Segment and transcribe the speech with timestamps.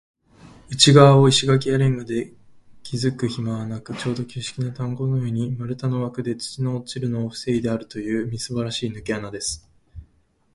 [0.71, 2.33] 内がわを石がきやレンガで
[2.81, 9.69] きずくひまはなく、ちょうど旧式な炭坑のように、丸太のわくで、土の落ちるのをふせいであるという、みすぼらしいぬけ穴です。